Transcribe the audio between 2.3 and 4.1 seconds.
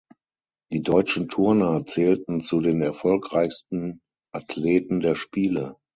zu den erfolgreichsten